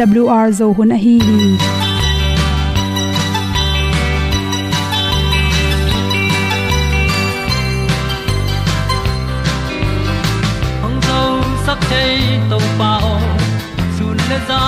[0.00, 1.18] awr zo hun a hi.
[1.20, 1.68] Hi
[10.82, 11.20] hong zo
[11.66, 13.12] sak chei to pao
[13.98, 14.60] sun le za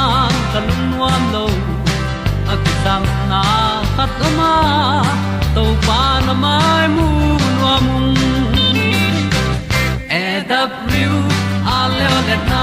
[0.52, 1.46] kan nuam lo
[2.52, 3.02] a ki sam
[3.32, 3.42] na
[3.96, 4.52] khat o ma.
[5.56, 7.08] To pa na mai mu
[7.58, 7.86] nuam
[10.20, 10.62] e da
[11.76, 12.62] a le na.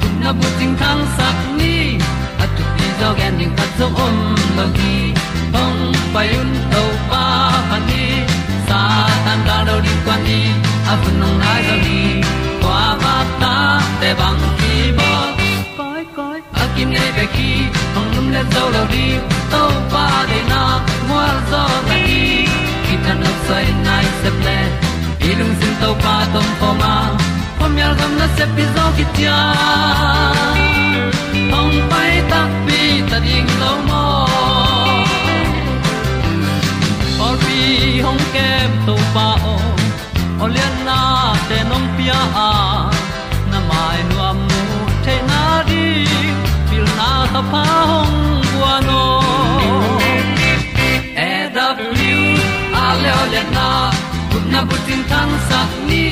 [0.00, 1.51] Gun na bu ting kan sak
[3.12, 4.16] tu pi ding khat zo om
[4.56, 4.94] lo gi
[5.54, 5.80] hong
[6.14, 7.24] pai un to pa
[7.70, 8.04] pa ni
[8.68, 8.80] sa
[9.24, 10.40] tan da do di kwan ni
[10.92, 12.00] a bu nong nai zo ni
[12.62, 13.54] kwa ba ta
[14.00, 15.10] te bang ki bo
[15.78, 17.50] koi koi a kim nei be ki
[17.94, 19.06] hong lum le zo lo di
[19.52, 20.62] to pa de na
[21.08, 22.22] mo zo ta ni
[22.84, 24.58] ki tan no sai nai se ple
[25.30, 26.94] ilung sin to pa tom pa ma.
[27.58, 29.04] Pom yal gam na se pi zo ki
[31.52, 34.04] hong pai ta pi ta ding lo mo
[37.26, 37.58] or pi
[38.04, 39.56] hong kem to pa o
[40.44, 40.98] olian na
[41.48, 42.50] te nong pia a
[43.52, 44.62] na mai nu am mu
[45.04, 45.86] te na di
[46.68, 48.16] pil na ta pa hong
[48.50, 49.02] bua no
[51.28, 52.14] e da pru
[52.82, 53.68] a le olian na
[54.30, 56.04] kun na bu tin tan sa ni.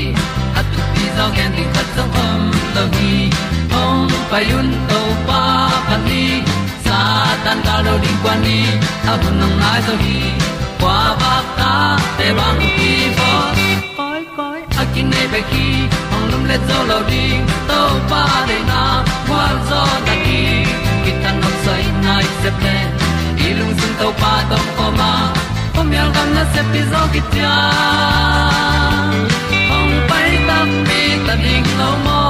[0.58, 2.42] At tu pi zo gen di khat zo om
[2.74, 3.14] lo gi
[4.30, 5.42] payun to pa
[5.88, 6.24] pan ni,
[6.86, 6.98] sa
[7.44, 8.60] tan ga lo ding kwan ni,
[9.10, 10.18] a bu nang mai zo hi
[10.80, 11.72] kwa ba ta
[12.18, 13.32] te bang ki bo
[13.98, 15.66] koi koi, a kin nei pe ki,
[16.14, 18.82] ong lum le zo lo ding, to pa de na
[19.28, 20.42] kwa zo ta ki.
[21.04, 22.76] Ki tan nok sai nai se pe
[23.46, 25.12] i lung sun to pa tom ko ma.
[25.74, 27.54] Pom yal gam na se pi zo ki tia.
[29.76, 32.29] Ong pai ta mi ta ding lo mo.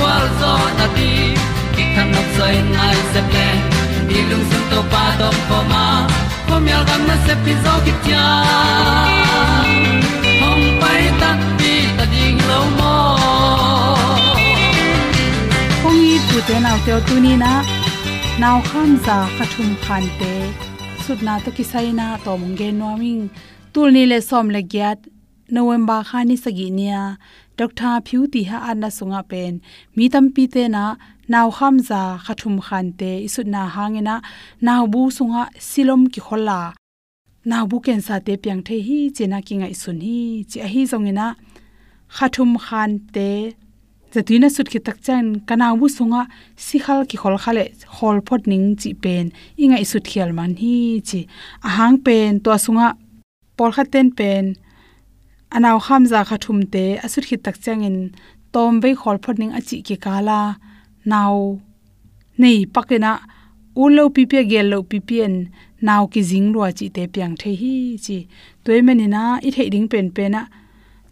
[0.00, 1.10] wa zo na ti
[1.74, 3.48] ki kan nok sai nai se ple
[4.08, 5.84] ni lung sun to pa to pa ma.
[6.48, 8.26] Ko mi al gam na se pi zo ki tia
[10.40, 12.94] hom pai ta ti ta ding lo mo
[15.82, 17.52] kong i pu te nau te tu ni na.
[18.42, 20.32] Nau kham za khathum khan te
[21.04, 23.22] sut na to kisai na to mong ge no ming
[23.72, 24.98] tul ni le som le gyat
[25.56, 27.02] november khani sagi nia
[27.58, 29.54] dr phiu ti ha anna sunga pen
[29.96, 30.84] mi tam pi te na
[31.32, 34.16] naw kham za, khathum khan te, isut na hangena
[34.66, 36.60] naw bu sunga, silom ki khola.
[37.50, 40.18] Naw bu ken sa te pyang the hi chena ki ngai sun hi
[40.50, 41.26] chi a hi zongena
[42.16, 43.28] khathum khan te
[44.12, 46.22] zatuina sut ki tak chan kana bu sunga,
[46.66, 47.64] sikhal ki khol khale,
[47.94, 49.24] khol phot ning chi pen
[49.62, 50.76] inga isut khial man hi
[51.08, 51.20] chi,
[51.68, 52.88] ahang pen to sunga
[53.56, 54.44] por khaten pen
[55.54, 57.96] anaw kham za khathum te asut khit tak changin
[58.52, 60.40] tom ve khol phot achi ki kala,
[61.10, 61.34] naw
[62.40, 63.12] nei pakena,
[63.82, 65.34] ulo pipe gelo lo pipien,
[65.86, 68.18] naw ki jing lo chi te piang the hi chi.
[68.64, 70.42] Toy manina i the ding pen pena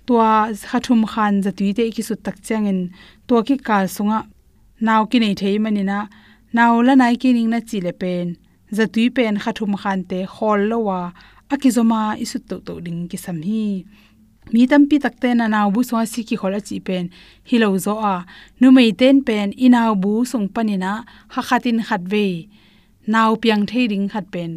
[0.07, 0.31] tua
[0.71, 2.81] khathum khan za tui te ki su tak changin
[3.27, 4.19] to ki ka sunga,
[4.87, 5.99] naw ki nei thei manina
[6.57, 8.27] naw la nai ki ning na chi le pen,
[8.77, 11.01] za tui pen khathum khan te khol lo wa
[11.53, 13.85] akizoma isu to to ding ki sam hi
[14.53, 17.05] mi tampi takte na naw bu so si ki khola chi pen.
[17.49, 18.15] Hi lo zo a
[18.61, 20.93] nu mei ten pen inaw bu sung panina
[21.33, 22.27] ha khatin khat ve
[23.13, 24.51] naw piang thei ring khat pen.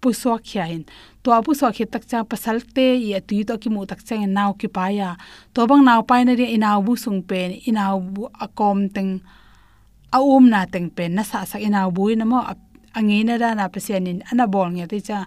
[0.00, 0.84] Pu so khya hin
[1.22, 4.26] to pu so khe tak cha pasal te ya tu to ki mu tak chang
[4.36, 5.10] naw ki pa ya
[5.54, 7.48] to bang naw pa na ri inaw bu sung pen.
[7.68, 9.10] Inaw bu akom teng,
[10.16, 11.10] a um na teng pen.
[11.16, 12.38] Na sa sa inaw bu na mo
[12.98, 15.18] angi na da na pasianin ana bol nge te cha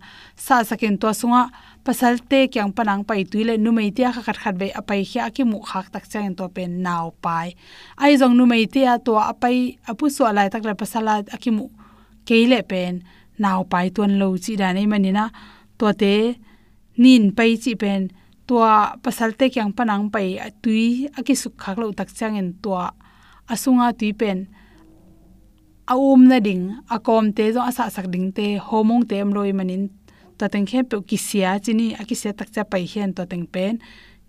[0.46, 1.44] sa sakin to sunga
[1.86, 5.24] pasal te kyang panang pai tuile nu mei tia kha khat khat be apai khya
[5.36, 7.48] ki mu khak tak chang to pen naw pai
[8.04, 9.58] ai jong nu mei tia to apai
[9.90, 11.66] apu so lai tak la pasala akimu
[12.28, 12.94] keile pen
[13.44, 15.26] naw pai ton lo chi da nei manina
[15.80, 16.14] to te
[17.04, 18.02] nin pai chi pen
[18.48, 18.56] to
[19.04, 20.28] pasal te kyang panang pai
[20.64, 20.86] tui
[21.20, 22.72] aki suk khak lo tak chang en to
[23.54, 24.38] asunga tui pen
[25.88, 29.90] aum na ding, akom te zo asa sak ding te homong te amloi manin.
[30.38, 33.80] To teng khe pe kisia chini akise tak cha pai hian to teng pen.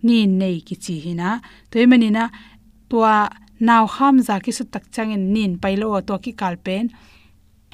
[0.03, 1.41] Ni nei ki chi hina.
[1.71, 2.31] Toy manina,
[2.89, 3.29] tua
[3.61, 6.85] naw ham za ki su tak chang in nin pai lo to ki kal pen.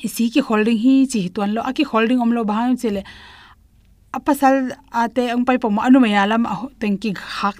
[0.07, 3.03] Isi ki holding hi chi tuan lo aki holding om lo ba chele
[4.15, 6.47] apasal ate ang pai pom anu maya lam
[6.81, 7.57] teng ki hak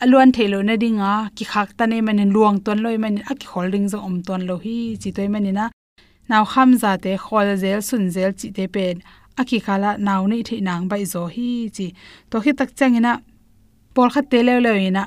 [0.00, 3.46] tan thelo na dinga ki khak ta ne man luang ton loi man a ki
[3.52, 5.46] holding zo om ton lo hi, chi toy man
[6.28, 8.96] naw kham za te khol zel, sun zel chi te pen,
[9.40, 11.86] a ki khala naw nei the nang bai zo hi, chi
[12.30, 13.12] to hi tak changina
[13.94, 15.04] por kha te le le ina,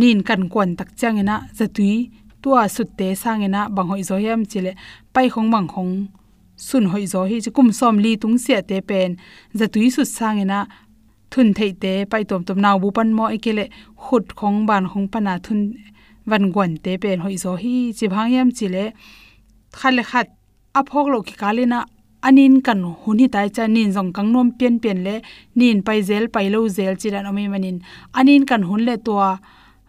[0.00, 1.94] nin kan kon tak changina zatui
[2.42, 4.72] tua sut te sangena bang zo yam chile
[5.14, 5.92] pai khong bang khong
[6.56, 9.10] sun hoi zo hi, chi kum som li tung sia te pen
[9.58, 10.58] zatui sut sangena
[11.34, 12.58] thun thei te, pai tom tom.
[12.64, 13.64] Naw bu pan mo ekele
[14.02, 15.60] khut khong ban khong pana thun
[16.30, 17.74] van gwan te pen hoi zo hi.
[17.96, 18.84] Chi bhang yam chile
[19.78, 20.28] khale khat
[20.78, 21.78] aphok lo ki kalina
[22.26, 25.14] anin kan huni tai cha nin jong kang nom pian pian le
[25.58, 27.76] nin pai zel, pai lo zel chi ran omi manin
[28.18, 28.42] anin.
[28.50, 29.14] Kan hun le to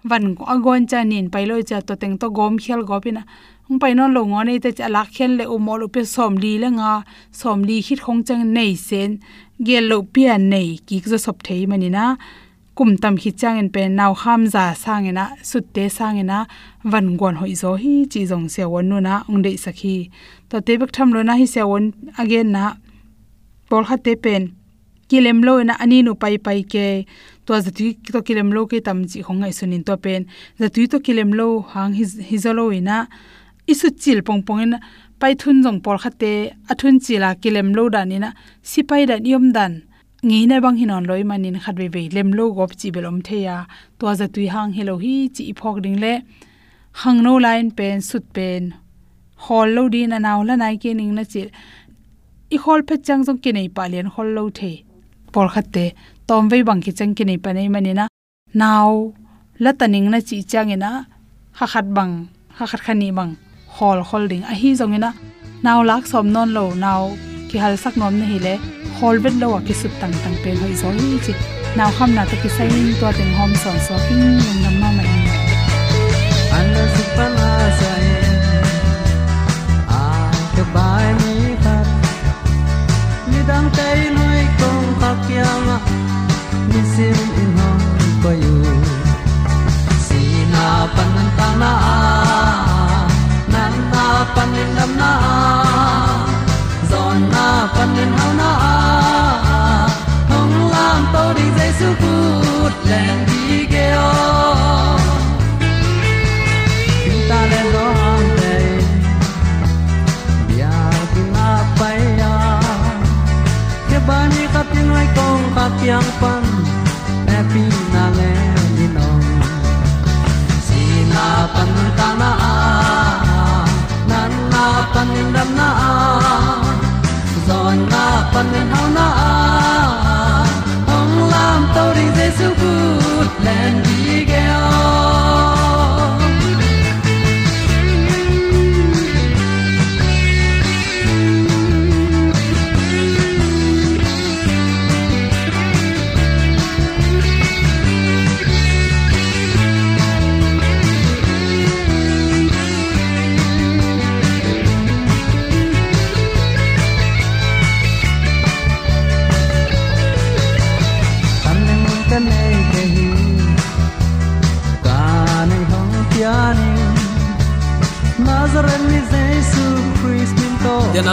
[0.10, 3.24] van agon cha nin pai lo cha to teng to gom khel gopina
[3.70, 6.34] ung pai non lo ngone te cha lak khen le u mo lo pe som
[6.44, 6.92] li le nga.
[7.40, 9.12] Som li hit khong chang nei sen
[9.60, 12.04] gel lo pian nei ki zo sop thei manina
[12.76, 16.40] kum tam hi chang en pe naw kham za sang ena sut te sang ena
[16.92, 19.96] van gon hoi zo hi chi jong se won nu na ong dei sakhi
[20.50, 21.86] to te bek tham lo na hi se won
[22.22, 22.64] again na
[23.70, 24.44] pol kha te pen,
[25.10, 26.86] kilem lo na ani nu pai pai ke,
[27.46, 30.22] to za tu to kilem lo ke tam chi khong ai sunin to pen
[30.60, 32.98] za tu to kilem lo hang hi hi zo lo ina
[33.72, 34.78] isu chil pong pong ina
[35.20, 36.12] pai thun jong pol kha
[36.72, 38.30] athun chila, kilem lo da na
[38.70, 39.74] sipai da niom dan,
[40.28, 43.58] ngi na bang hinon loi manin khat ve ve lem lo gop chi belom theya
[44.00, 46.14] to za tui hang hello hi, chi phok ding le,
[47.02, 48.64] hang no line pen, sut pen
[49.44, 51.42] hol lo din na naw la nai ke ning na chi
[52.56, 54.72] i hol phe chang jong ke nei pa len hol lo the
[55.34, 55.78] por khat
[56.28, 58.06] tom ve bang ki chang ke nei pa nei manina
[58.62, 58.92] naw
[59.64, 60.92] la taning na chi chang ina
[61.58, 62.14] ha khat bang
[62.58, 63.34] ha khat khani bang.
[63.78, 65.12] Hol holding a hi jong ina
[65.66, 67.02] naw lak som non lo naw
[67.50, 68.54] ki hal sak nom ne hi le
[69.00, 71.34] hol vet lo ki sut tang tang pen hoi zo hi chi
[71.78, 74.76] naw kham na to ki sai ni to teng hom son so king nong nam
[74.82, 75.10] ma mai
[76.58, 78.06] ana supana sai
[80.00, 80.04] a
[80.56, 81.88] ke bai mi khat
[83.30, 84.05] ni dang tai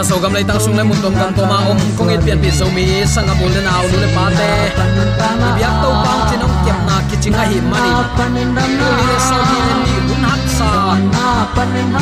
[0.02, 2.38] yana so gam lai tang sung le mun tom gam to om kong it pian
[2.42, 4.50] pi so mi sanga bul na au le pa te
[5.56, 7.90] biak to pang chinong kem na ki chinga hi mani
[8.34, 10.70] ni le so ni le ni hun hak sa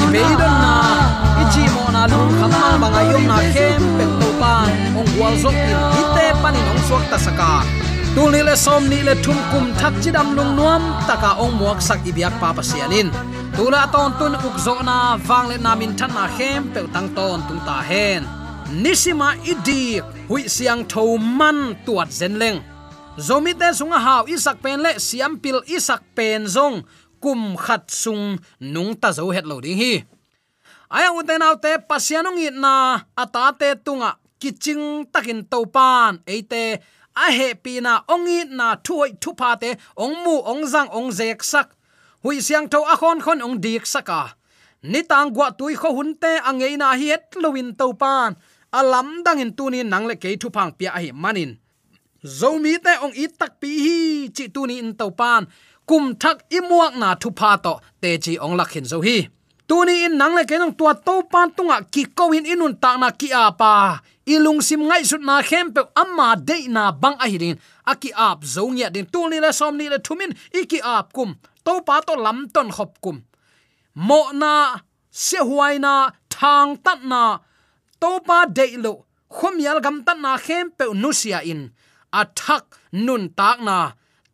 [0.00, 0.74] i be don na
[1.42, 4.68] i chi mo na lu kham ma ba ngai yom na kem pe to pan
[4.98, 7.52] ong wal zok in hi panin ong suak ta saka
[8.14, 11.54] tu ni le som ni le thum kum thak chi dam lung nuam taka ong
[11.60, 13.08] muak sak ibiak pa pa sianin
[13.56, 14.96] tula ton tun uk zo na
[15.28, 18.22] wang le na min than na hem pe tang ton tung ta hen.
[18.82, 19.82] Nisima idi
[20.28, 22.58] hui siang tho man tuat zen leng.
[23.26, 26.76] Zomi te sunga haw isak pen le, siam pil isak pen zong.
[27.22, 28.38] Kum khat sung
[28.72, 29.94] nung ta zo het lo ding hi.
[30.96, 32.74] Aya uten autte pasianong it na,
[33.22, 36.80] ata te tunga, kiching takin topan eite
[37.14, 41.10] a he pi na ongi na thuai thu pa te, ong mu ong zang ong
[41.12, 41.68] zek sak.
[42.22, 44.20] Hui siang tho a khon khon ong dik saka
[44.82, 48.34] ni tang gwa tui kho hun te angei na hi et lowin to pan
[48.72, 51.56] alam dang in tunin nang le ke thu phang pia hi manin.
[52.24, 53.98] Zomi te ong i tak pi hi
[54.36, 55.46] chi tuni in to pan
[55.88, 59.28] kum thak imuak na thu pha to, te chi ong lakhin zo hi
[59.70, 63.14] tuni in nang le kenong tua to pan tunga ki ko in inun ta na
[63.20, 67.58] ki apa ilung sim ngai sut na khem pe amma de na bang a hirin
[67.90, 69.06] aki ap zo nya din.
[69.12, 70.32] Tuni le som ni le thumin.
[70.60, 71.30] Iki ap kum.
[71.64, 73.16] To pa to lam ton khop kum.
[73.94, 74.52] Mo na,
[75.10, 77.22] se huai na, thang tat na.
[78.00, 78.92] To pa de lo.
[79.36, 81.62] Khom yal gam tat na khem pe nusia in.
[82.20, 83.76] Athak nun tak na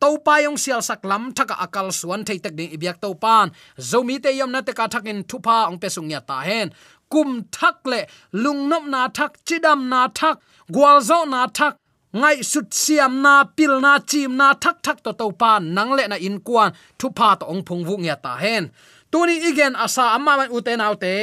[0.01, 3.47] to pa yong sial sak lam thaka akal suan thei tak ding ibyak to pan
[3.89, 6.69] zomi te yom na te ka thakin thupa ong pe sung ya ta hen.
[7.13, 8.01] Kum thak le
[8.43, 10.37] lungnop na thak, chidam na thak
[10.75, 11.75] gwalzo na thak,
[12.21, 16.05] ngai sut siam na, pil na, chim na, thak thak to to pan nang le
[16.09, 18.65] na in kwan thu pa to ong phung vu nya ta hen.
[19.11, 21.15] Tuni igen asa amma man uten autte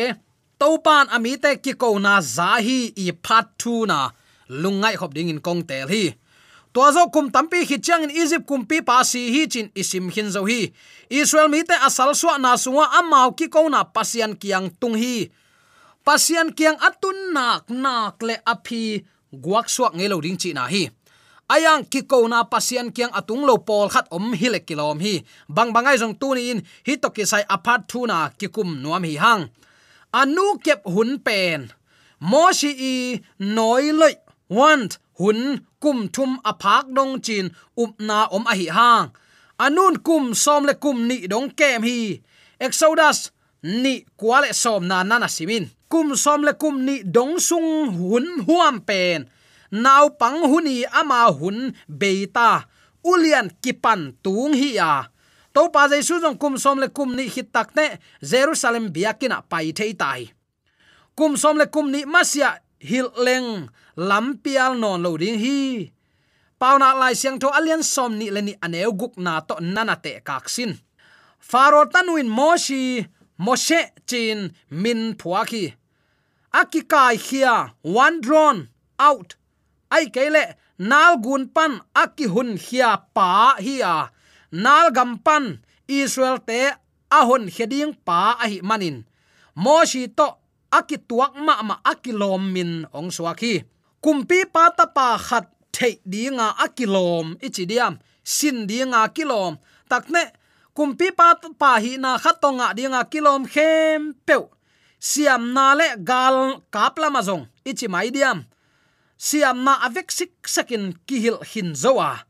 [0.60, 4.00] to pan ami te ki ko na za hi i phat thu na.
[4.62, 6.04] Lungai khop ding in kong tel hi
[6.74, 10.10] to zo kum tampi hi chang in egypt kum pi pa si hi chin isim
[10.10, 10.74] hin zo hi.
[11.10, 15.30] Israel mi te asal suwa na suwa amau ki ko na pasian kiang tung hi.
[16.02, 20.90] Pasian kiang atun nak nak le aphi guak suak ngelo ding chi na hi.
[21.54, 25.22] Ayang ki ko na pasian kiang atung lo pol khat om hi le kilom hi.
[25.46, 28.82] Bang bangai jong tu ni in, hi to ki sai apart thu na ki kum
[28.82, 29.46] nuam hi hang.
[30.10, 31.70] Anu kep hun pen.
[32.18, 32.96] Mo shi i
[33.38, 34.16] noi loi,
[34.50, 39.08] want hun kum thum aphak dong chin up na om a hi hang.
[39.66, 42.00] Anun kum som le kum ni dong kem hi.
[42.66, 43.20] Exodus,
[43.84, 45.66] ni kwale som na nana simin.
[45.92, 49.28] Kum som le kum ni dong sung hun huam pen.
[49.84, 51.58] Naw pang huni ama hun
[52.00, 52.50] beita
[53.04, 54.92] ulian kipan tung hi ya
[55.54, 59.44] to pa jai su jong kum som le kum ni hit tak ne, jerusalem biakina
[59.46, 60.34] pai thei tai.
[61.14, 62.58] Kum som le kum ni masia
[62.90, 63.50] hil leng
[64.10, 65.60] lampial non lo ding hi.
[66.60, 70.12] Pauna lai siang tho alian som ni le ni aneu guk na to nana te
[70.28, 70.72] kaksin
[71.50, 72.84] faro tanuin moshi
[73.46, 74.40] moshe chin
[74.82, 75.66] min phuaki
[76.54, 79.36] akikai khia one drone out.
[79.92, 80.44] Ai kele
[80.80, 84.10] nal gun pan aki hun khia pa hi a
[84.52, 85.46] nal gam pan,
[85.88, 86.60] israel te
[87.12, 88.98] ahon heding pa a hi manin.
[89.56, 90.28] Moshi to
[90.80, 93.54] aki tuak ma ma aki lom min ong suaki
[94.04, 97.94] kumpi pa ta pa khat thei dinga akilom ichidiam
[98.36, 99.54] sin dinga kilom
[99.90, 100.24] takne
[100.76, 101.28] kumpi pa
[101.62, 104.36] pa hi na khatonga dinga kilom khem pe
[105.10, 106.38] siam na le gal
[106.74, 108.40] kapla mazong ichi mai diam
[109.24, 112.28] siam na avek sik sakin kihil hin zowa.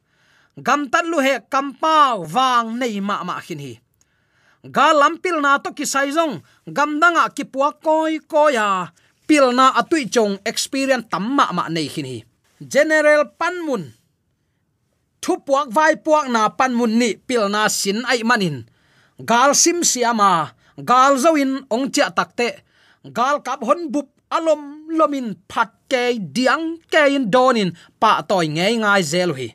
[0.61, 3.73] Gam tan lu he kampau wang nei ma ma khin hi
[4.63, 8.95] ga lampil na to ki saizong gamdanga ki puwa koi koya
[9.27, 12.19] pil na atui chong experience tamma ma nei hin hi.
[12.63, 13.91] General panmun
[15.19, 18.63] thu puak vai puak na panmun ni pil na sin ai manin
[19.19, 22.63] gal sim siama gal zoin ong cha takte
[23.11, 28.67] gal kap hon bup alom lomin phat ke diang ke in donin pa toy nge
[28.79, 29.49] ngai zelu hi.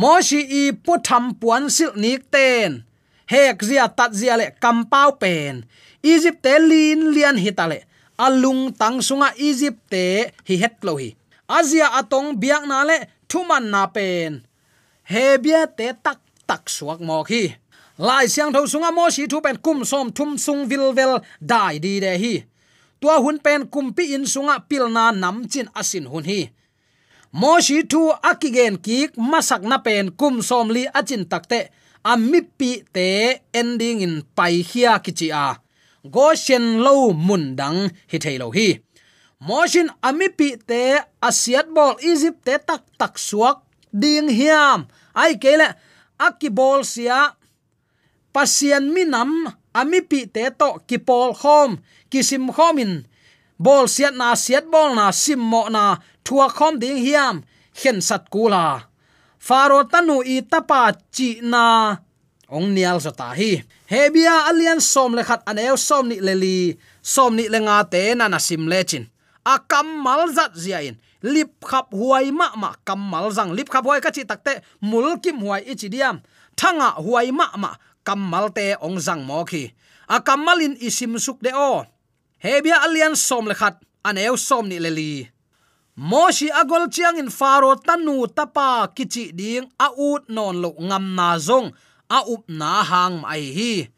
[0.00, 2.85] Moshi i putham puan sil nik ten
[3.32, 5.64] hek zia tat zia le kampau pen.
[6.02, 7.82] Egypt te lin lian hitale
[8.16, 11.12] alung tang sunga egypt te hi het lo hi.
[11.46, 14.42] Azia atong biak na le thuman na pen.
[15.06, 17.54] Hebia te tak tak suak mo khi
[17.98, 22.00] lai siang tho sunga mo si thu pen kum som thum sung vilvel dai di
[22.00, 22.34] de hi.
[23.00, 26.40] Tua hun pen kumpi in sunga pilna nam chin asin hun hi.
[27.32, 31.68] Mo si thu akigen kik masak na pen kum som li achin takte
[32.12, 33.06] amipi te
[33.60, 35.46] ending in pai khia kichi a.
[36.14, 37.78] Go shen lo mun dang
[38.10, 38.68] hi thailo hi.
[39.46, 40.82] Moshin ami pi te
[41.28, 43.58] asiat bol egypt te tak tak suak
[44.02, 44.80] ding hiam.
[45.22, 45.68] Ai kele
[46.26, 47.20] akibol sia.
[48.34, 49.30] Pasian minam
[49.80, 51.70] ami pi te to kipol khom.
[52.10, 52.92] Kisim khomin
[53.64, 55.84] bol siat na siat bol na sim mo na
[56.24, 57.36] thua khom ding hiam.
[57.78, 58.66] Khen sat kula
[59.46, 61.94] faro tanu i tapa chi na.
[62.50, 63.62] Ong nial so hi
[63.92, 68.26] hebia alian som le khat an el som ni leli som ni lenga te na
[68.28, 69.04] na sim le chin.
[69.46, 70.96] A kam mal zat zia in.
[71.22, 73.54] Lip khap huai ma ma, kam mal zang.
[73.54, 76.16] Lip khap huai ka chi takte mul kim huai ichi diam.
[76.58, 77.70] Thanga huai ma ma,
[78.06, 79.70] kam mal te ong zang mo khi.
[80.08, 81.86] A kam malin isim suk de o.
[82.42, 85.30] Hebia alian som le khat an el som ni leli
[85.96, 91.40] moshi agol chiang in faro tanu tapa kichi ding a ut non lo ngam na
[91.40, 91.72] zong,
[92.12, 93.88] a up na hang mai hi.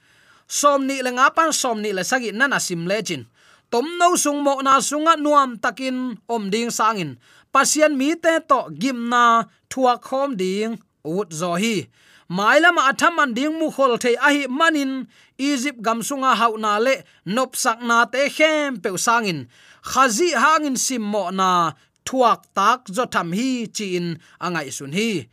[0.47, 3.27] Som ni le nga pan, som ni le sagi nana sim lechin
[3.71, 7.21] tom no sung mo na sunga nuam takin om ding sangin
[7.53, 11.91] pasian mi te to gim na thua khom ding ut zo hi.
[12.29, 16.95] Maila athaman ding mu khol thei a hi manin egypt gam sunga hau na le
[17.25, 19.49] nop sak na te khem pe sangin
[19.91, 21.73] khazi hangin sim mo na
[22.09, 25.29] thuak tak zo tham hi chin angai sun hi.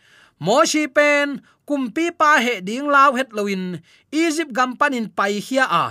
[0.45, 3.79] Moshi pen kumpi pa he ding law het loin
[4.11, 5.85] egypt gam panin pai hia a.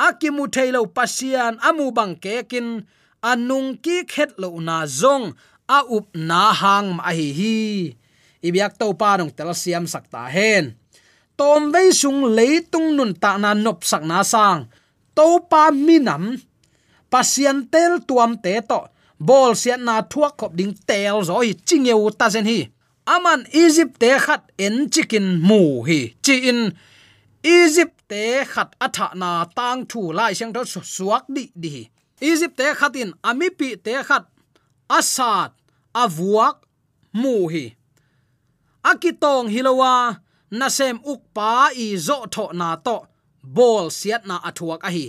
[0.00, 2.88] Akimu thailo pasian amu bang kekin
[3.20, 5.36] anung ki khet lo na zong,
[5.68, 7.58] a up na hang ma hi hi.
[8.40, 10.72] Ibyak to pa nong tel siam sakta hen.
[11.36, 14.72] Tom ve sung leitung nun ta na nop sak na sang.
[15.12, 16.40] To pa minam
[17.12, 18.88] pasian tel tuam te to
[19.26, 22.60] bol sian na thuak khop ding tel zo hi chingeu ta zen hi
[23.14, 26.62] aman egypt te khat en chicken mu hi chi in.
[27.42, 31.88] Egypt te khat atha na tang thu lai sang do suak di di
[32.20, 34.24] egypt te khatin ami pi te khat
[34.98, 35.50] asat
[36.02, 36.56] avuak
[37.20, 37.64] mu hi
[38.90, 40.20] akitong hilowa,
[40.58, 42.96] nasem ukpa i zo tho na to
[43.56, 45.06] bol siat na athuak a hi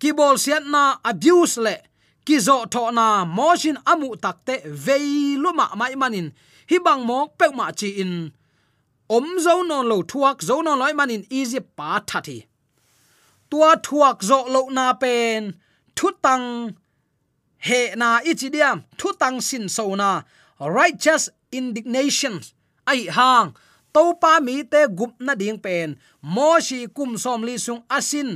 [0.00, 1.76] ki bol siat na abuse le
[2.26, 4.54] ki zo tho na motion amu takte
[4.86, 6.32] veiluma mai manin.
[6.70, 8.32] Hi bang mok pe ma chi in.
[9.16, 12.38] Om zo non lo thuak zo non loi manin easy pa thati
[13.54, 15.54] tua thuak zo lo na pen,
[15.96, 16.74] thu tang
[17.66, 20.10] he na ichidiam thu tang sin so na.
[20.58, 21.24] Righteous
[21.58, 22.34] indignation,
[22.90, 23.54] ai hang.
[23.94, 25.88] To pa mi te gup na ding pen.
[26.34, 28.30] Mo shi kum som li sung asin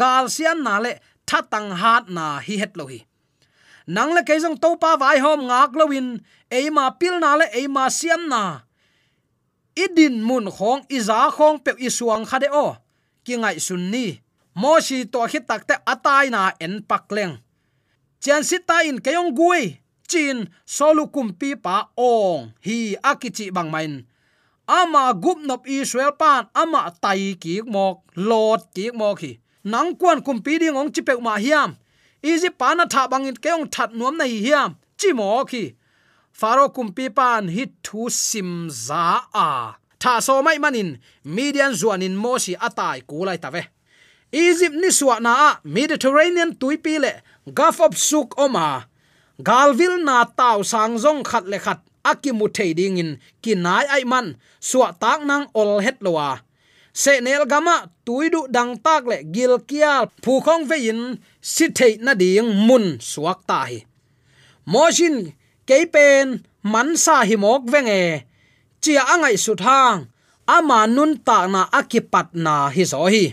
[0.00, 0.92] gal sian na le
[1.28, 2.98] thatang hat na hi het lo hi
[3.94, 6.08] nang le keizong to pa vai hom ngak lowin
[6.58, 8.42] eima pil na le eima siam na.
[9.84, 12.66] Idin mun khong iza khong pe isuang khade o.
[13.24, 14.06] Ki ngai sun ni.
[14.60, 17.34] Mo shi to khit takte atai na en pakleng
[18.20, 24.04] chen sit ta in kayong gui, chin solu kumpi pa ong, hi akichi bang main.
[24.68, 29.40] Ama gup nop israel pan, ama tai ki mok, lot ki mok hi.
[29.64, 31.74] Nang kwan kumpi ding ong chi pe ma hiam
[32.22, 35.62] egypt pana tha bangin keong that nuam nei hiam chimo khi
[36.40, 38.50] faro kumpi pan hi thu sim
[38.86, 39.04] za
[39.34, 39.48] a
[40.02, 40.90] tha so mai manin
[41.24, 43.62] median zuanin mosi atai kulai tave
[44.32, 47.12] egypt ni suwa na a mediterranean tuipi le
[47.56, 48.66] gulf of suk oma
[49.48, 51.80] galvil na taw sang jong khat le khat
[52.10, 53.10] akimu theiding in
[53.42, 54.26] kinai ai man
[54.68, 56.28] suwa tak nang ol het lowa
[56.92, 57.76] se nel gama
[58.06, 61.02] tuidu dang tak le gil kial phu khong ve in
[61.52, 63.78] si thei na ding mun suak ta hi.
[64.72, 65.16] Moshin
[65.68, 66.26] keipen
[66.72, 68.02] man sa hi mok venge
[68.82, 69.98] chia angai su thang,
[70.46, 73.24] ama nun ta na akipat na hi zo hi.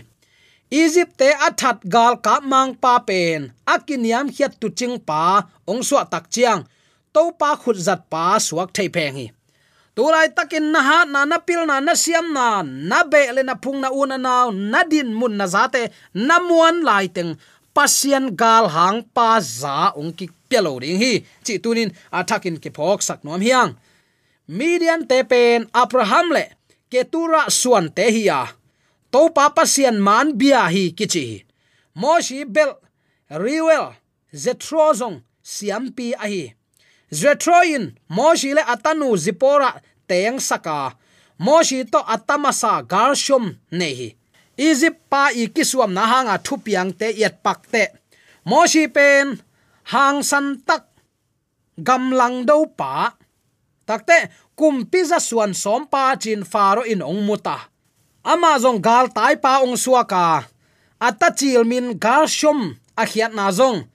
[0.70, 3.40] Egypt te athat gal ka mang pa pen
[3.74, 6.60] akiniam hiat tu ching pa, ong suwa tak chiang,
[7.14, 9.26] to pa khut zat pa suak thei pheng hi
[9.98, 13.58] tulai takin na ha, na na pil na na siam na na be le na
[13.58, 17.34] phung na una na na din mun na zate, na muan lai teng.
[17.74, 21.26] Pasian gal hang pa za ong ki pelo ring hi.
[21.42, 23.74] Chi tunin athakin ke phok sak nom hiang.
[24.46, 26.44] Median te pen abraham le
[26.90, 28.40] ketura suan te hi ya
[29.12, 31.44] to pa pasian man bia hi kichi
[32.00, 32.72] moshi bel,
[33.42, 33.86] riwel,
[34.42, 36.54] zetrozong siampi ahi
[37.10, 40.96] zetroin moshi le atanu zipora teng saka.
[41.38, 44.16] Moshi to atamasa garshum nehi.
[44.58, 47.94] Egypt pa i kiswam na hanga thupiang te yet pakte
[48.48, 49.38] moshi pen,
[49.92, 50.88] hang san tak
[51.78, 53.12] gamlang do pa.
[53.86, 57.58] Takte kum za suan som pa chin faro in ong muta.
[58.24, 60.48] Amazon gal tai pa ong suaka
[61.00, 63.86] ata chil min garshum akhiat na zong.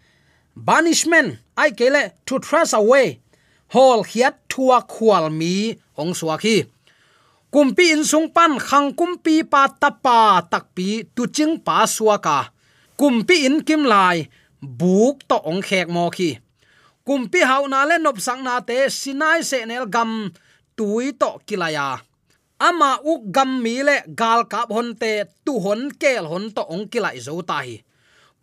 [0.55, 3.19] Banishment, ai kele to thrust away.
[3.73, 6.65] Hol hiat thua khwal mi ong suaki
[7.53, 12.49] kumpi in sung pan, khang kumpi pa tapa takpi tu ching pa suaka
[12.97, 14.25] kumpi in kim lai
[14.63, 16.39] buk to ong khek mo khi.
[17.03, 20.31] Kumpi hau na le nop sang na te, sinai se nel gam,
[20.77, 21.99] tui to kilaya
[22.63, 26.87] ama u gam mi le gal kap hon te, tu hon kel hon to ong
[26.87, 27.83] kilai zo ta hi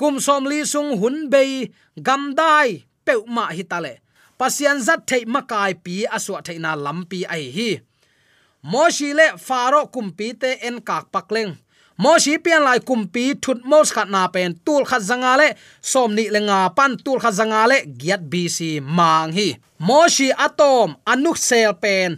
[0.00, 4.00] kum som li sung hun bei, gam dai, peu ma hi ta le
[4.40, 7.70] pasian zat thei makai pi aswa thei na lampi ai hi.
[8.72, 11.52] Moshi le faro kumpi te en kak pakleng
[12.02, 15.48] moshi pian lai kumpi thut mos khat na pen tul khat zanga le,
[15.90, 18.58] som ni le nga pan tul khat zanga le, giat bc
[18.98, 19.48] mang hi.
[19.88, 22.10] Moshi atom anuk sel pen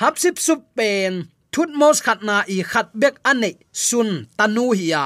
[0.00, 1.12] hapsip sup pen,
[1.52, 5.04] thut mos khat na i khat bek ane sun tanu hiya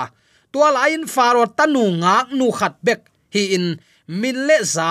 [0.52, 3.00] tua lain faro tanu ngak nu khat bek,
[3.34, 3.66] hi in
[4.20, 4.90] min le za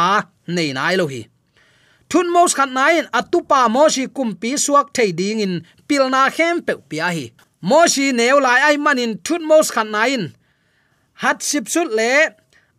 [0.55, 1.21] nei nai lo hi
[2.11, 5.53] thun mos khat nain atupa moshi kumpi suak thei ding in
[5.87, 7.25] pilna khem pe pia hi.
[7.69, 10.23] Moshi neu lai ai manin thun mos khat nain
[11.23, 12.11] hat sip sut le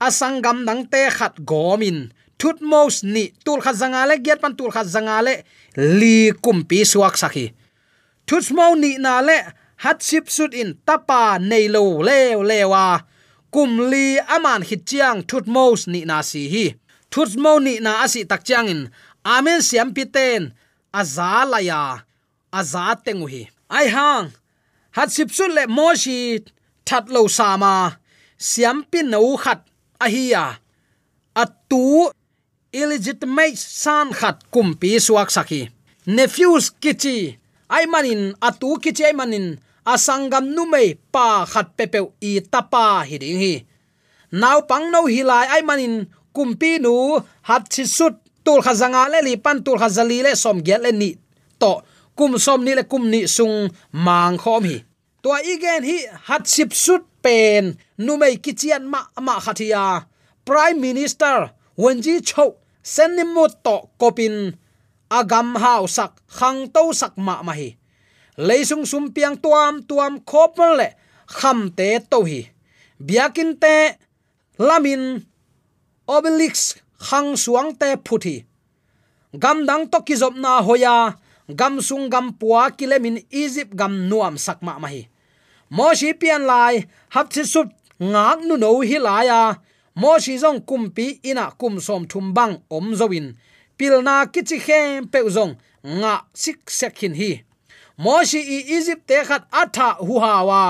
[0.07, 1.99] asangam dang te khat gomin
[2.41, 5.35] thut mos ni, tul khat zanga le, giat pan tul khat zanga le,
[6.01, 7.47] li kumpi suak sakhi
[8.27, 9.39] thut mo ni na le,
[9.85, 12.19] hat sip sut in, tapa nei lo le
[12.51, 12.87] lewa
[13.55, 16.67] kum li aman hit chiang thut mos ni na si hi.
[17.13, 18.83] Thut mo ni na asi tak chiang in
[19.25, 20.53] amen, siam piten.
[20.93, 22.05] Azalaya
[22.53, 24.29] aza tengu hi ai hang.
[24.97, 26.45] Hat sip sun le moshi
[26.85, 27.97] that lo sama
[28.37, 29.61] siam pin no khat
[30.05, 30.45] a hi ya
[31.35, 32.13] atu
[32.73, 35.71] illegitimate san khat kumpi suak saki.
[36.07, 37.39] Nephews kichi.
[37.71, 39.57] Ai manin, atu kichi ai manin.
[39.87, 43.55] Asangam nu mei pa khat pepe i tapa hi ding hi.
[44.41, 45.95] Naw pang no hilai ai manin
[46.35, 46.95] kumpi nu
[47.49, 51.11] hat chi sut tul khazanga le li pan tul khazali le som gel le ni
[51.61, 51.73] to
[52.17, 54.79] kum som ni le kum ni sung mang khom hi.
[55.23, 60.05] To igen hi hat sip sut pen nu mai kichian ma ma khathia,
[60.45, 61.37] prime minister
[61.79, 62.47] wenji chho
[62.83, 64.59] senimut to kopin,
[65.11, 67.77] agam hau sak, khang to sak ma ma hi.
[68.39, 70.89] Leisung sum piang tuam tuam khopol le,
[71.27, 72.41] kham te to hi.
[73.07, 73.77] Biakin te,
[74.59, 75.23] lamin
[76.09, 78.37] obelix khang suang te phuthi.
[79.43, 80.97] Gam dang to ki zop na hoya,
[81.59, 85.03] gam sung gam puwa kilemin egypt gam nuam sakma mahi
[85.77, 86.85] mo shi pian lai,
[87.15, 87.69] hap chi sup
[88.13, 89.41] ngak nu no hi la ya
[90.01, 93.27] mo shi zong kumpi ina kum som thum bang om zowin
[93.79, 95.53] pilna kichi khem pe zong
[96.01, 97.33] nga sik sekhin hi.
[98.03, 100.63] Mo shi i egypt te khat atha hu hawa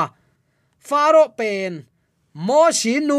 [0.88, 1.72] faro pen.
[2.46, 3.18] Mo shi nu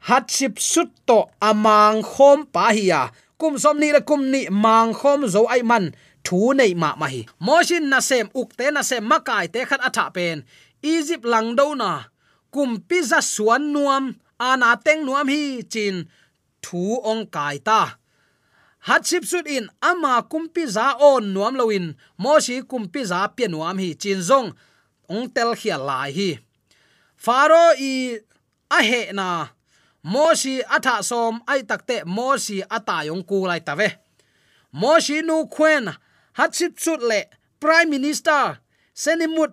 [0.00, 3.58] hat sip sut to amang à khom pa hiya kum à.
[3.58, 5.92] som ni la kum ni mang khom zo ai man
[6.24, 7.20] thu nei ma ma hi.
[7.40, 10.44] Moshin na sem uk te na sem makai te khat atha pen
[10.82, 11.90] egypt lang do na
[12.54, 14.04] kum pizza suan nuam
[14.38, 15.96] à ana teng nuam hi chin
[16.62, 17.80] thu ong kai ta.
[18.88, 21.86] Hat sip sut in ama kumpi za on nuam loin
[22.22, 24.48] moshi kumpi za pia nuam hi chin zong.
[25.10, 26.30] Ong tel khia lai hi.
[27.16, 28.18] Faro i
[28.76, 29.28] a he na
[30.04, 33.88] mosi atha som ai takte mosi ata yong ku lai tave
[34.72, 35.84] mosi nu khwen
[36.38, 37.20] hatchip chut le
[37.60, 38.58] prime minister
[38.94, 39.52] senimut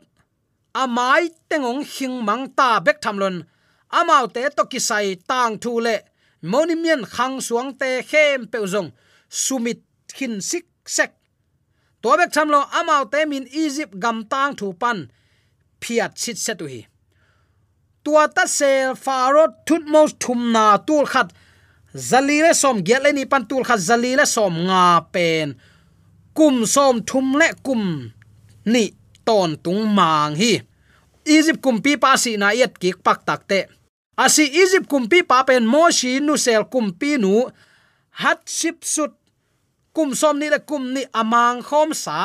[0.74, 3.38] amai tengong hing mang ta bek thamlon
[4.00, 5.96] amau te to kisai tang thu le
[6.42, 8.90] monument khang suang te khem pe zong
[9.30, 9.80] sumit
[10.16, 11.12] khin sik sek.
[12.02, 15.10] To bek thamlo amau te min egypt gam tang thu pan
[15.82, 16.82] phiat chit se tu hi
[18.06, 21.30] tua ta sel faro thut mos thum na tul khat.
[21.96, 25.56] Zalile som gel le ni pan tul khat zalile som nga pen
[26.36, 27.84] kum som thum le kum
[28.66, 28.84] ni
[29.28, 30.54] ton tung mang hi
[31.36, 33.60] egypt kum pi pa si na yet ki pak tak te
[34.24, 37.34] asi egypt kum pi pa pen mo shi nu sel kum pi nu
[38.22, 39.14] hat ship sut
[39.96, 42.18] kum som ni le kum ni amang khom sa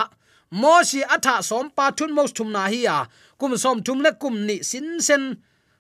[0.61, 2.99] mo shi atha som pa thun mos thum na hi ya
[3.39, 5.23] kum som thum le kum ni sin sen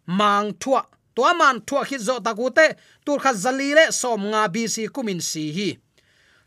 [0.06, 0.82] mang thua.
[1.14, 2.66] Tua man thua khi zo takute
[3.04, 5.68] tur kha zali le som nga bc kumin si hi.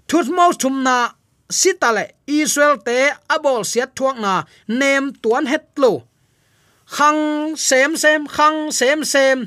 [0.08, 0.98] Thut mo thum na
[1.50, 2.98] sitale israel te
[3.36, 4.34] abol siat thuak na
[4.68, 5.94] nem tuan het lo
[6.96, 9.38] khang sem sem khang sem sem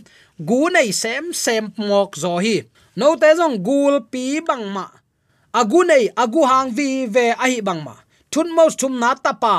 [0.48, 2.56] gu nei sem sem mok zo hi.
[2.96, 4.86] No te jong gul pi bang ma
[5.60, 7.94] agu nei agu hang vi ve a hi bang ma
[8.30, 9.54] thun mo thum na tapa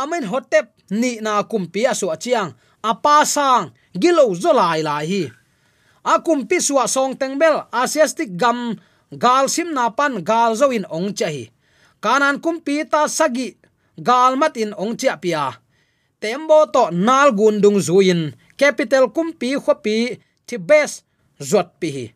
[0.00, 0.66] amen hotep
[1.00, 2.50] ni na kumpi asu achiang
[2.82, 5.22] apa sang gilo zo lai lai hi.
[6.04, 8.76] Akum pi suwa song tengbel asiastic gam,
[9.12, 11.52] gal sim na pan gal zo in ong chahi
[12.00, 13.54] kanan kum pi ta sagi,
[14.00, 15.60] gal mat in ong cha pia.
[16.20, 21.04] Tembo to nal gundung zuin capital kum pi khopi thi best
[21.40, 22.06] zot pi hi.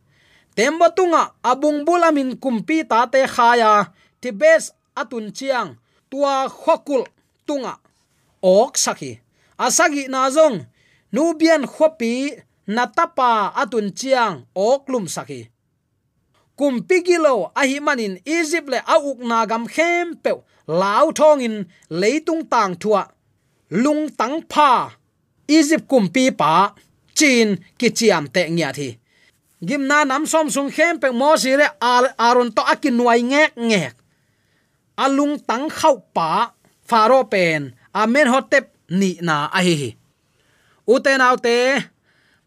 [0.56, 5.76] Tembo tunga, abung bulamin kumpi ta te khaya thi best atun chiang,
[6.10, 7.04] tua khokul
[7.46, 7.80] tunga.
[8.44, 9.23] Ok sakhi
[9.58, 10.66] asagi na zong,
[11.12, 12.32] nubian khopi
[12.66, 15.54] natapa atun chiang oklum saki
[16.56, 20.30] kumpigilo ahimanin gilo manin egypt le auk na gam khem pe
[20.66, 23.04] lao thong in leitung tang thua.
[23.70, 24.90] Lung tang pha,
[25.48, 26.74] egypt kumpi pa,
[27.14, 28.88] chin kichiam te ngia thi.
[29.66, 31.68] Gimna nam som sung khem pe mo si re
[32.18, 33.94] aron to akin nuai ngek ngek.
[34.96, 36.52] Alung tang khau pa
[36.86, 39.90] faro pen, amen hotep ni na a hi hi
[40.86, 41.54] uten autte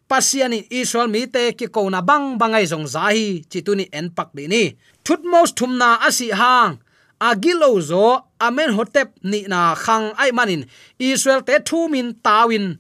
[0.08, 4.48] pasiani israel mi te ki ko na bang bangai zong zahi chituni en pak di
[4.48, 4.64] ni.
[5.04, 6.80] Thut mos thumna asi hang.
[7.20, 10.64] Agilo zo, amen hotep ni na khang ai manin.
[11.00, 12.78] Israel te thu min tawin.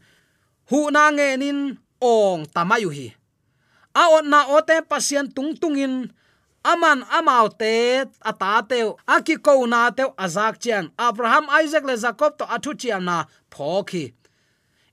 [0.70, 1.60] Hu na nge nin
[2.02, 3.08] ong tamayu hi
[3.98, 6.13] a ot na ote pasian tung tungin
[6.63, 12.38] aman amau te ata te aki ko na te azak chian abraham, isaac le jacob
[12.38, 14.13] to athu chiam na phokhi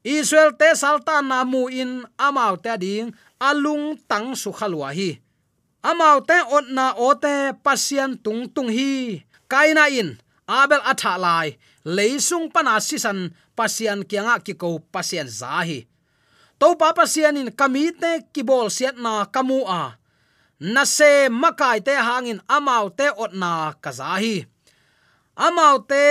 [0.05, 5.21] israel te saltan na mu in amau te ding alung tang su khalwa hi.
[5.85, 9.21] Amau te ot na ote pasian tung tung hi.
[9.49, 10.17] Kaina in,
[10.49, 15.85] abel atha lai, leisung pana sisan pasian kianga ki ko pasian zahi
[16.59, 20.01] to pa pasian in kamite kibol siat na kamu a
[20.61, 24.47] na se makai te hangin amau te otna kazahi.
[25.37, 26.05] Amau te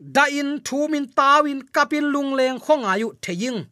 [0.00, 2.84] da in thu min tawin kapin lungleng leng khong
[3.22, 3.66] theying.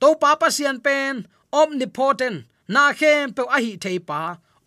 [0.00, 4.20] To papa sian pen omnipotent na khem pe a hi thei pa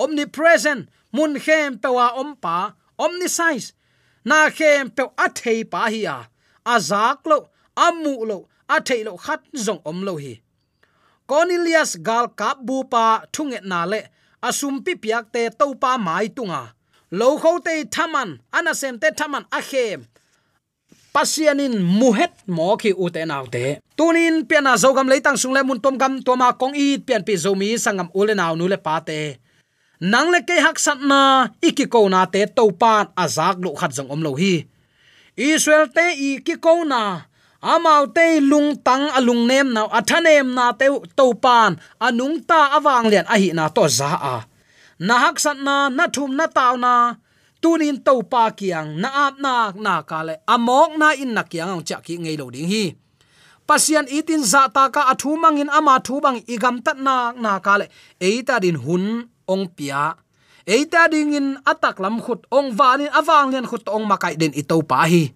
[0.03, 0.81] omnipresent
[1.15, 2.57] mun khem pe wa om pa
[3.03, 3.67] omniscience
[4.25, 6.17] na khem pe a thei pa hi a
[6.73, 7.37] azak lo,
[7.85, 8.37] amu lo
[8.69, 10.33] a thei lo khat zong om lo hi.
[11.29, 13.99] Cornelius gal kap bu pa thunget na le
[14.47, 16.63] asum pi piak te to pa mai tunga.
[17.19, 19.99] Lo kho te thaman anasem te thaman a khem.
[21.13, 23.65] Pasianin muhet mo khi u te naw te.
[23.97, 27.69] Tunin piana zogam leitang sung le mun tom gam toma kong i pian pi zomi
[27.84, 29.19] sangam ule naw nu le pa te.
[30.12, 31.21] Nang le ke hak sat na,
[31.62, 34.56] iki ko na te to pan azak lu khat jong om lo hi.
[35.38, 37.01] Israel te i ki ko na
[37.63, 43.08] amau te lung tang alung nem na athanem na te to pan anung ta awang
[43.08, 44.38] lian, a hi na to za a.
[44.99, 47.15] Na hak sat na na thum na taw na,
[47.63, 51.84] tunin to pa kiang, na ap na na kale amok na in na kiang ang
[51.88, 52.86] cha ki ngei lo ding hi.
[53.63, 57.88] Pasian itin za ta ka athu mangin ama thu bang igam tat na na kale
[58.19, 60.19] eita din hun ong pia.
[60.67, 64.84] Eita ding in atak lam khut ong vanin awang lian khut ong makai den itau
[64.84, 65.32] pa hi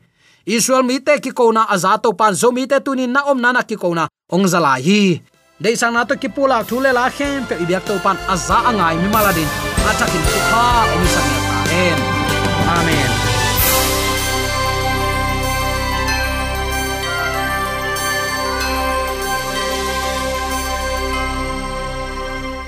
[0.47, 3.75] israel mi te ki kona azato pan zo mi te tunin na om nana ki
[3.75, 5.19] kona ong zala hi.
[5.60, 8.95] Dei sang na to ki pula thule la khem pe ibyak to pan aza angai
[9.01, 9.49] mi maladin
[9.89, 11.99] atakin tu kha om sang ta en
[12.77, 13.37] amen.